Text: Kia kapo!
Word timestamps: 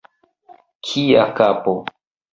Kia 0.85 1.23
kapo! 1.37 1.73